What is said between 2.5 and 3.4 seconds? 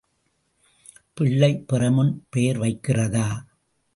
வைக்கிறதா?